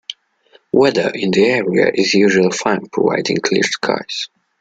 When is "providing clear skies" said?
2.91-4.29